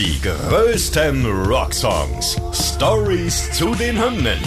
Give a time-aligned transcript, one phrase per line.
[0.00, 2.40] Die größten Rocksongs.
[2.54, 4.38] Stories zu den Hymnen.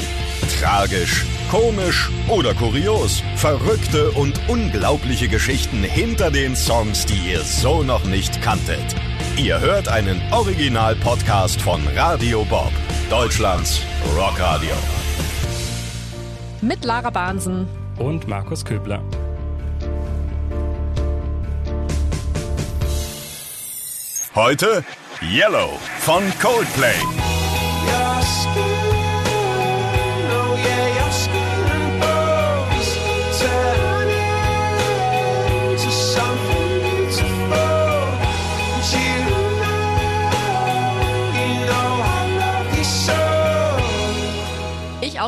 [0.60, 3.22] Tragisch, komisch oder kurios.
[3.36, 8.96] Verrückte und unglaubliche Geschichten hinter den Songs, die ihr so noch nicht kanntet.
[9.38, 12.72] Ihr hört einen Original-Podcast von Radio Bob,
[13.12, 13.80] Deutschlands
[14.18, 14.74] Rockradio.
[16.62, 17.68] Mit Lara Bahnsen
[18.00, 19.04] und Markus Köbler.
[24.34, 24.84] Heute
[25.24, 27.00] Yellow von Coldplay.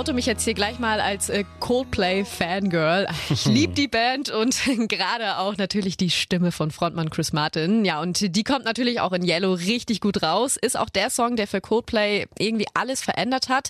[0.05, 3.07] Oute mich jetzt hier gleich mal als äh, Coldplay-Fangirl.
[3.31, 4.55] Ich liebe die Band und
[4.87, 7.85] gerade auch natürlich die Stimme von Frontmann Chris Martin.
[7.85, 10.57] Ja, und die kommt natürlich auch in Yellow richtig gut raus.
[10.57, 13.69] Ist auch der Song, der für Coldplay irgendwie alles verändert hat.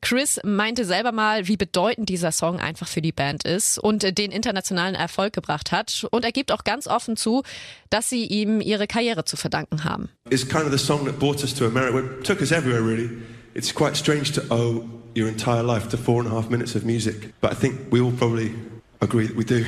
[0.00, 4.32] Chris meinte selber mal, wie bedeutend dieser Song einfach für die Band ist und den
[4.32, 6.06] internationalen Erfolg gebracht hat.
[6.10, 7.42] Und er gibt auch ganz offen zu,
[7.90, 10.08] dass sie ihm ihre Karriere zu verdanken haben.
[10.30, 11.98] It's kind of the song that brought us to America.
[11.98, 13.10] It took us everywhere really.
[13.54, 16.84] It's quite strange to owe your entire life to four and a half minutes of
[16.84, 17.32] music.
[17.40, 18.52] But I think we all probably
[19.00, 19.64] agree that we do.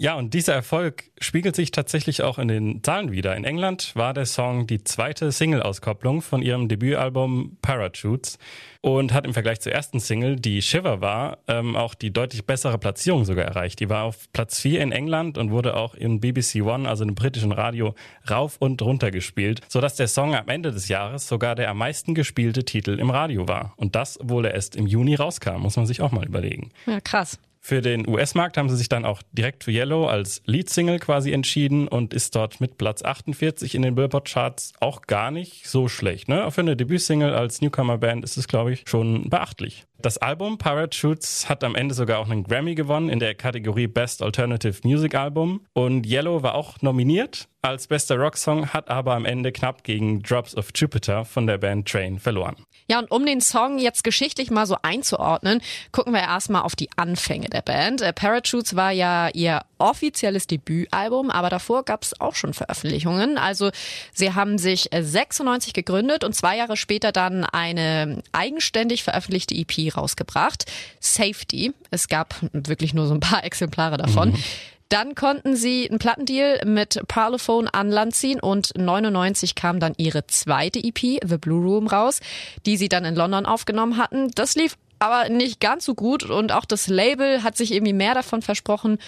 [0.00, 3.34] Ja, und dieser Erfolg spiegelt sich tatsächlich auch in den Zahlen wieder.
[3.36, 8.38] In England war der Song die zweite Single-Auskopplung von ihrem Debütalbum Parachutes
[8.80, 12.78] und hat im Vergleich zur ersten Single, die Shiver war, ähm, auch die deutlich bessere
[12.78, 13.80] Platzierung sogar erreicht.
[13.80, 17.16] Die war auf Platz 4 in England und wurde auch in BBC One, also im
[17.16, 17.96] britischen Radio,
[18.30, 22.14] rauf und runter gespielt, sodass der Song am Ende des Jahres sogar der am meisten
[22.14, 23.74] gespielte Titel im Radio war.
[23.76, 26.70] Und das, obwohl er erst im Juni rauskam, muss man sich auch mal überlegen.
[26.86, 27.40] Ja, krass.
[27.60, 31.88] Für den US-Markt haben sie sich dann auch direkt für Yellow als Lead-Single quasi entschieden
[31.88, 36.28] und ist dort mit Platz 48 in den Billboard-Charts auch gar nicht so schlecht.
[36.28, 36.44] Ne?
[36.44, 39.84] Auch für eine Debüt-Single als Newcomer-Band ist es, glaube ich, schon beachtlich.
[40.00, 44.22] Das Album Parachutes hat am Ende sogar auch einen Grammy gewonnen in der Kategorie Best
[44.22, 49.50] Alternative Music Album und Yellow war auch nominiert als bester Rocksong, hat aber am Ende
[49.50, 52.56] knapp gegen Drops of Jupiter von der Band Train verloren.
[52.86, 55.60] Ja, und um den Song jetzt geschichtlich mal so einzuordnen,
[55.92, 58.00] gucken wir erstmal auf die Anfänge der Band.
[58.00, 63.38] Äh, Parachutes war ja ihr offizielles Debütalbum, aber davor gab es auch schon Veröffentlichungen.
[63.38, 63.70] Also
[64.12, 69.96] sie haben sich 96 äh, gegründet und zwei Jahre später dann eine eigenständig veröffentlichte EP
[69.96, 70.64] rausgebracht.
[71.00, 71.72] Safety.
[71.90, 74.30] Es gab wirklich nur so ein paar Exemplare davon.
[74.30, 74.42] Mhm.
[74.88, 80.26] Dann konnten sie einen Plattendeal mit Parlophone an Land ziehen und 99 kam dann ihre
[80.26, 82.20] zweite EP, The Blue Room, raus,
[82.64, 84.30] die sie dann in London aufgenommen hatten.
[84.34, 88.14] Das lief aber nicht ganz so gut und auch das Label hat sich irgendwie mehr
[88.14, 88.98] davon versprochen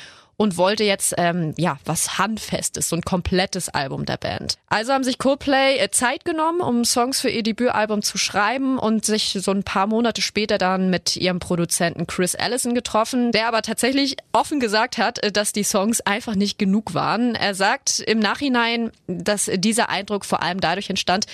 [0.41, 4.55] und wollte jetzt ähm, ja was handfestes, so ein komplettes Album der Band.
[4.71, 9.05] Also haben sich Coldplay äh, Zeit genommen, um Songs für ihr Debütalbum zu schreiben und
[9.05, 13.61] sich so ein paar Monate später dann mit ihrem Produzenten Chris Allison getroffen, der aber
[13.61, 17.35] tatsächlich offen gesagt hat, äh, dass die Songs einfach nicht genug waren.
[17.35, 21.27] Er sagt im Nachhinein, dass dieser Eindruck vor allem dadurch entstand,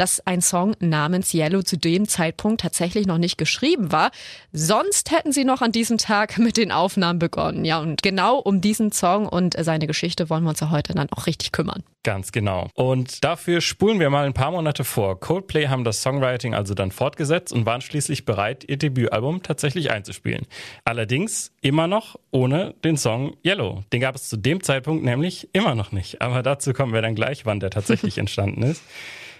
[0.00, 4.10] dass ein Song namens Yellow zu dem Zeitpunkt tatsächlich noch nicht geschrieben war.
[4.50, 7.66] Sonst hätten sie noch an diesem Tag mit den Aufnahmen begonnen.
[7.66, 11.08] Ja, und genau um diesen Song und seine Geschichte wollen wir uns ja heute dann
[11.12, 11.82] auch richtig kümmern.
[12.02, 12.68] Ganz genau.
[12.72, 15.20] Und dafür spulen wir mal ein paar Monate vor.
[15.20, 20.46] Coldplay haben das Songwriting also dann fortgesetzt und waren schließlich bereit, ihr Debütalbum tatsächlich einzuspielen.
[20.86, 23.84] Allerdings immer noch ohne den Song Yellow.
[23.92, 26.22] Den gab es zu dem Zeitpunkt nämlich immer noch nicht.
[26.22, 28.82] Aber dazu kommen wir dann gleich, wann der tatsächlich entstanden ist.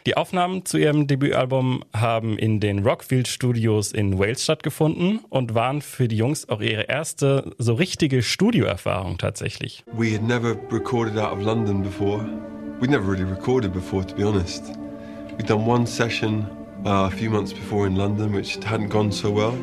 [0.06, 5.82] Die Aufnahmen zu ihrem Debütalbum haben in den Rockfield Studios in Wales stattgefunden und waren
[5.82, 9.84] für die Jungs auch ihre erste so richtige Studioerfahrung tatsächlich.
[9.92, 12.24] We had never recorded out of London before.
[12.80, 14.72] We never really recorded before, to be honest.
[15.36, 16.46] We'd done one session
[16.86, 19.54] uh, a few months before in London, which hadn't gone so well.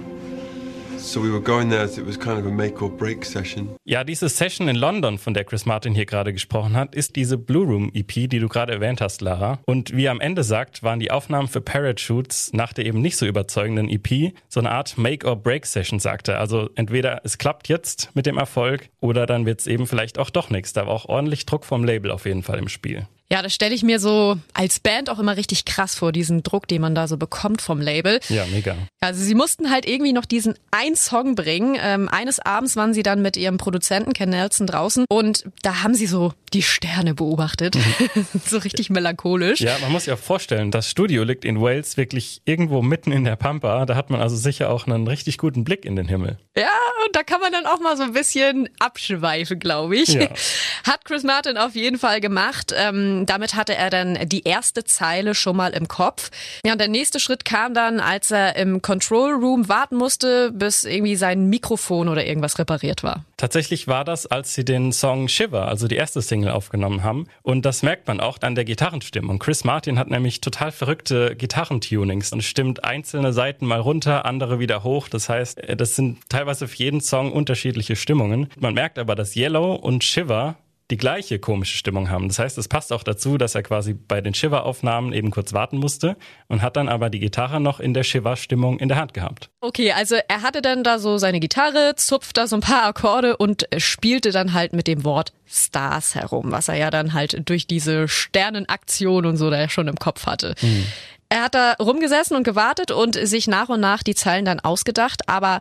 [3.86, 7.38] Ja, diese Session in London, von der Chris Martin hier gerade gesprochen hat, ist diese
[7.38, 9.60] Blue Room EP, die du gerade erwähnt hast, Lara.
[9.66, 13.16] Und wie er am Ende sagt, waren die Aufnahmen für Parachutes nach der eben nicht
[13.16, 16.40] so überzeugenden EP so eine Art Make or Break Session, sagte er.
[16.40, 20.30] Also entweder es klappt jetzt mit dem Erfolg oder dann wird es eben vielleicht auch
[20.30, 20.74] doch nichts.
[20.74, 23.08] Da war auch ordentlich Druck vom Label auf jeden Fall im Spiel.
[23.30, 26.68] Ja, das stelle ich mir so als Band auch immer richtig krass vor, diesen Druck,
[26.68, 28.20] den man da so bekommt vom Label.
[28.30, 28.76] Ja, mega.
[29.02, 31.78] Also sie mussten halt irgendwie noch diesen einen Song bringen.
[31.82, 35.94] Ähm, eines Abends waren sie dann mit ihrem Produzenten Ken Nelson draußen und da haben
[35.94, 37.76] sie so die Sterne beobachtet.
[37.76, 38.26] Mhm.
[38.46, 39.60] so richtig melancholisch.
[39.60, 43.26] Ja, man muss sich auch vorstellen, das Studio liegt in Wales wirklich irgendwo mitten in
[43.26, 43.86] der Pampa.
[43.86, 46.38] Da hat man also sicher auch einen richtig guten Blick in den Himmel.
[46.56, 46.70] Ja,
[47.06, 50.10] und da kann man dann auch mal so ein bisschen abschweifen, glaube ich.
[50.10, 50.30] Ja.
[50.88, 52.74] Hat Chris Martin auf jeden Fall gemacht.
[52.76, 56.30] Ähm, Damit hatte er dann die erste Zeile schon mal im Kopf.
[56.66, 60.84] Ja, und der nächste Schritt kam dann, als er im Control Room warten musste, bis
[60.84, 63.26] irgendwie sein Mikrofon oder irgendwas repariert war.
[63.38, 67.28] Tatsächlich war das, als sie den Song Shiver, also die erste Single, aufgenommen haben.
[67.44, 69.40] Und das merkt man auch an der Gitarrenstimmung.
[69.40, 74.84] Chris Martin hat nämlich total verrückte Gitarrentunings und stimmt einzelne Seiten mal runter, andere wieder
[74.84, 75.08] hoch.
[75.08, 78.50] Das heißt, das sind teilweise für jeden Song unterschiedliche Stimmungen.
[78.60, 80.56] Man merkt aber, dass Yellow und Shiver
[80.90, 82.30] die gleiche komische Stimmung haben.
[82.30, 85.78] Das heißt, es passt auch dazu, dass er quasi bei den Shiver-Aufnahmen eben kurz warten
[85.78, 86.16] musste
[86.48, 89.50] und hat dann aber die Gitarre noch in der Shiver-Stimmung in der Hand gehabt.
[89.60, 93.36] Okay, also er hatte dann da so seine Gitarre, zupft da so ein paar Akkorde
[93.36, 97.68] und spielte dann halt mit dem Wort Stars herum, was er ja dann halt durch
[97.68, 100.56] diese Sternenaktion und so da schon im Kopf hatte.
[100.62, 100.86] Mhm.
[101.30, 105.28] Er hat da rumgesessen und gewartet und sich nach und nach die Zeilen dann ausgedacht,
[105.28, 105.60] aber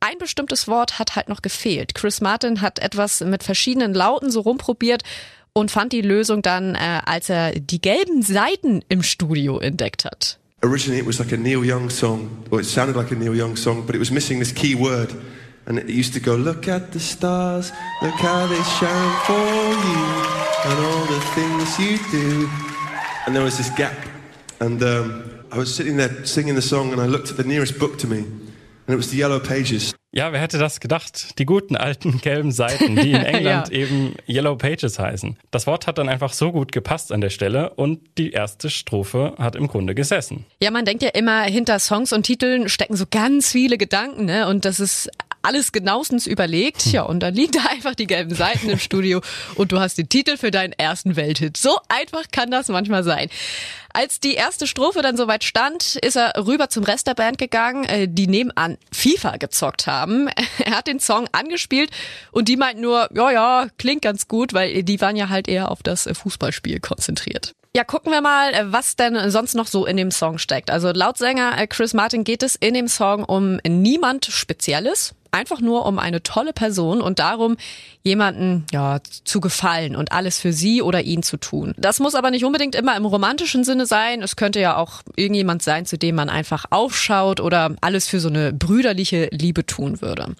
[0.00, 1.94] ein bestimmtes Wort hat halt noch gefehlt.
[1.94, 5.02] Chris Martin hat etwas mit verschiedenen Lauten so rumprobiert
[5.52, 10.38] und fand die Lösung dann, äh, als er die gelben Seiten im Studio entdeckt hat.
[10.62, 13.56] Originally it was like a Neil Young song, or it sounded like a Neil Young
[13.56, 15.14] song, but it was missing this key word.
[15.66, 20.02] And it used to go, look at the stars, look how they shine for you,
[20.64, 22.48] and all the things you do.
[23.26, 23.96] And there was this gap.
[24.60, 27.78] And um, I was sitting there singing the song, and I looked at the nearest
[27.78, 28.24] book to me,
[28.86, 29.94] and it was the Yellow Pages.
[30.12, 31.38] Ja, wer hätte das gedacht?
[31.38, 33.74] Die guten alten gelben Seiten, die in England ja.
[33.74, 35.36] eben Yellow Pages heißen.
[35.50, 39.34] Das Wort hat dann einfach so gut gepasst an der Stelle und die erste Strophe
[39.38, 40.46] hat im Grunde gesessen.
[40.62, 44.48] Ja, man denkt ja immer, hinter Songs und Titeln stecken so ganz viele Gedanken, ne?
[44.48, 45.10] Und das ist
[45.42, 46.86] alles genauestens überlegt.
[46.86, 49.20] Ja, und dann liegen da einfach die gelben Seiten im Studio
[49.54, 51.56] und du hast den Titel für deinen ersten Welthit.
[51.56, 53.28] So einfach kann das manchmal sein.
[53.92, 57.84] Als die erste Strophe dann soweit stand, ist er rüber zum Rest der Band gegangen,
[57.84, 60.28] äh, die nebenan FIFA gezockt haben.
[60.58, 61.90] Er hat den Song angespielt
[62.32, 65.70] und die meinten nur, ja, ja, klingt ganz gut, weil die waren ja halt eher
[65.70, 67.54] auf das Fußballspiel konzentriert.
[67.76, 70.70] Ja, gucken wir mal, äh, was denn sonst noch so in dem Song steckt.
[70.70, 75.60] Also laut Sänger äh, Chris Martin geht es in dem Song um niemand Spezielles einfach
[75.60, 77.58] nur um eine tolle Person und darum,
[78.02, 81.74] jemanden ja zu gefallen und alles für sie oder ihn zu tun.
[81.76, 84.22] Das muss aber nicht unbedingt immer im romantischen Sinne sein.
[84.22, 88.28] Es könnte ja auch irgendjemand sein, zu dem man einfach aufschaut oder alles für so
[88.28, 90.34] eine brüderliche Liebe tun würde.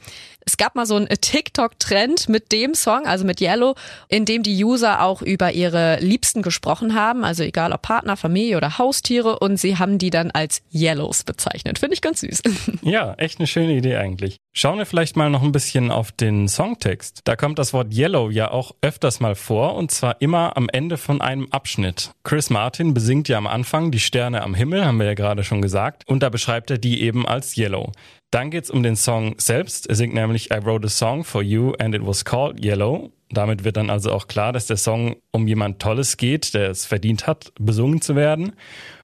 [0.48, 3.74] Es gab mal so einen TikTok-Trend mit dem Song, also mit Yellow,
[4.08, 8.56] in dem die User auch über ihre Liebsten gesprochen haben, also egal ob Partner, Familie
[8.56, 11.80] oder Haustiere, und sie haben die dann als Yellows bezeichnet.
[11.80, 12.42] Finde ich ganz süß.
[12.82, 14.36] Ja, echt eine schöne Idee eigentlich.
[14.58, 17.20] Schauen wir vielleicht mal noch ein bisschen auf den Songtext.
[17.24, 20.96] Da kommt das Wort Yellow ja auch öfters mal vor und zwar immer am Ende
[20.96, 22.12] von einem Abschnitt.
[22.24, 25.60] Chris Martin besingt ja am Anfang die Sterne am Himmel, haben wir ja gerade schon
[25.60, 27.92] gesagt, und da beschreibt er die eben als Yellow.
[28.30, 29.90] Dann geht's um den Song selbst.
[29.90, 33.12] Er singt nämlich I wrote a song for you and it was called Yellow.
[33.30, 36.86] Damit wird dann also auch klar, dass der Song um jemand Tolles geht, der es
[36.86, 38.52] verdient hat, besungen zu werden.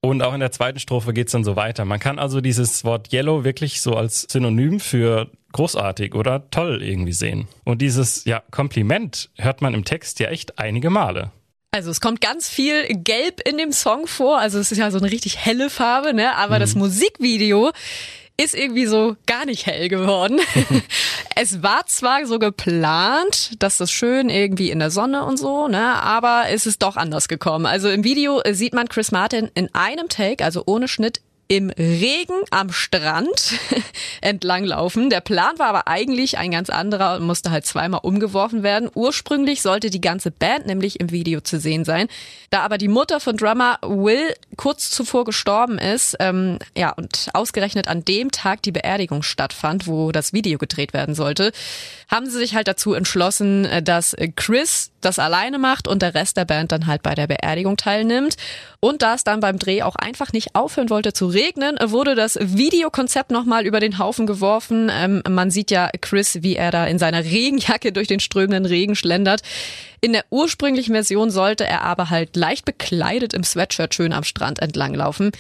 [0.01, 1.85] Und auch in der zweiten Strophe geht's dann so weiter.
[1.85, 7.13] Man kann also dieses Wort Yellow wirklich so als Synonym für großartig oder toll irgendwie
[7.13, 7.49] sehen.
[7.65, 11.33] Und dieses ja, Kompliment hört man im Text ja echt einige Male.
[11.73, 14.39] Also es kommt ganz viel Gelb in dem Song vor.
[14.39, 16.37] Also es ist ja so eine richtig helle Farbe, ne?
[16.37, 16.61] Aber mhm.
[16.61, 17.73] das Musikvideo
[18.43, 20.41] ist irgendwie so gar nicht hell geworden.
[21.37, 26.03] es war zwar so geplant, dass das schön irgendwie in der Sonne und so, ne,
[26.03, 27.67] aber es ist doch anders gekommen.
[27.67, 31.21] Also im Video sieht man Chris Martin in einem Take, also ohne Schnitt,
[31.53, 33.59] im Regen am Strand
[34.23, 35.11] entlang laufen.
[35.11, 38.89] Der Plan war aber eigentlich ein ganz anderer und musste halt zweimal umgeworfen werden.
[38.95, 42.09] Ursprünglich sollte die ganze Band nämlich im Video zu sehen sein.
[42.49, 47.87] Da aber die Mutter von Drummer Will kurz zuvor gestorben ist, ähm, ja, und ausgerechnet
[47.87, 51.53] an dem Tag die Beerdigung stattfand, wo das Video gedreht werden sollte,
[52.11, 56.37] haben sie sich halt dazu entschlossen, äh, dass Chris das alleine macht und der Rest
[56.37, 58.37] der Band dann halt bei der Beerdigung teilnimmt.
[58.81, 62.39] Und da es dann beim Dreh auch einfach nicht aufhören wollte zu regnen, wurde das
[62.41, 64.91] Videokonzept nochmal über den Haufen geworfen.
[64.93, 68.95] Ähm, man sieht ja Chris, wie er da in seiner Regenjacke durch den strömenden Regen
[68.95, 69.43] schlendert.
[70.01, 74.61] In der ursprünglichen Version sollte er aber halt leicht bekleidet im Sweatshirt schön am Strand
[74.61, 75.33] entlanglaufen.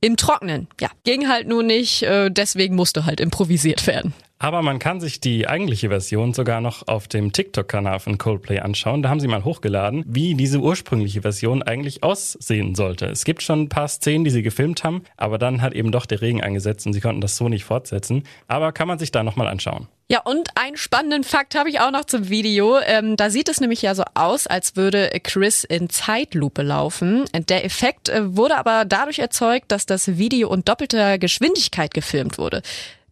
[0.00, 4.14] Im Trocknen, ja, ging halt nur nicht, äh, deswegen musste halt improvisiert werden.
[4.40, 9.02] Aber man kann sich die eigentliche Version sogar noch auf dem TikTok-Kanal von Coldplay anschauen.
[9.02, 13.06] Da haben sie mal hochgeladen, wie diese ursprüngliche Version eigentlich aussehen sollte.
[13.06, 16.06] Es gibt schon ein paar Szenen, die sie gefilmt haben, aber dann hat eben doch
[16.06, 18.22] der Regen eingesetzt und sie konnten das so nicht fortsetzen.
[18.46, 19.88] Aber kann man sich da nochmal anschauen.
[20.10, 22.78] Ja, und einen spannenden Fakt habe ich auch noch zum Video.
[22.78, 27.26] Ähm, da sieht es nämlich ja so aus, als würde Chris in Zeitlupe laufen.
[27.34, 32.62] Der Effekt äh, wurde aber dadurch erzeugt, dass das Video in doppelter Geschwindigkeit gefilmt wurde.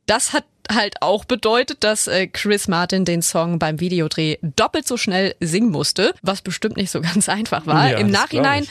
[0.07, 4.97] Das hat halt auch bedeutet, dass äh, Chris Martin den Song beim Videodreh doppelt so
[4.97, 7.91] schnell singen musste, was bestimmt nicht so ganz einfach war.
[7.91, 8.67] Ja, Im Nachhinein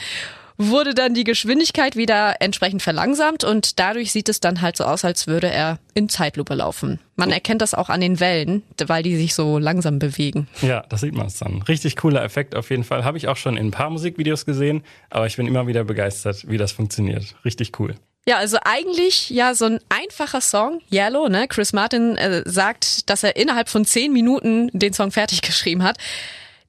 [0.58, 5.04] wurde dann die Geschwindigkeit wieder entsprechend verlangsamt und dadurch sieht es dann halt so aus,
[5.04, 6.98] als würde er in Zeitlupe laufen.
[7.16, 10.48] Man erkennt das auch an den Wellen, weil die sich so langsam bewegen.
[10.62, 11.62] Ja, das sieht man es dann.
[11.62, 13.04] Richtig cooler Effekt auf jeden Fall.
[13.04, 16.48] Habe ich auch schon in ein paar Musikvideos gesehen, aber ich bin immer wieder begeistert,
[16.48, 17.34] wie das funktioniert.
[17.44, 17.94] Richtig cool.
[18.28, 21.46] Ja, also eigentlich ja so ein einfacher Song, Yellow, ne?
[21.46, 25.96] Chris Martin äh, sagt, dass er innerhalb von zehn Minuten den Song fertig geschrieben hat,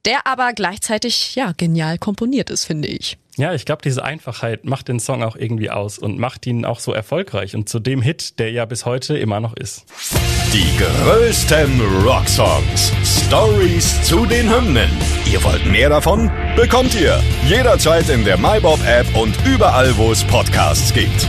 [0.04, 3.18] der aber gleichzeitig ja genial komponiert ist, finde ich.
[3.36, 6.80] Ja, ich glaube, diese Einfachheit macht den Song auch irgendwie aus und macht ihn auch
[6.80, 9.84] so erfolgreich und zu dem Hit, der ja bis heute immer noch ist.
[10.52, 12.92] Die größten Rocksongs.
[13.04, 14.90] Stories zu den Hymnen.
[15.30, 16.30] Ihr wollt mehr davon?
[16.56, 21.28] Bekommt ihr jederzeit in der MyBob-App und überall, wo es Podcasts gibt.